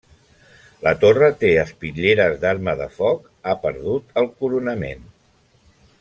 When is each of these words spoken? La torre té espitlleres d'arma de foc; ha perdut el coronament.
La 0.85 0.93
torre 1.03 1.27
té 1.43 1.51
espitlleres 1.63 2.39
d'arma 2.45 2.75
de 2.81 2.87
foc; 2.97 3.29
ha 3.51 3.55
perdut 3.69 4.19
el 4.23 4.31
coronament. 4.43 5.05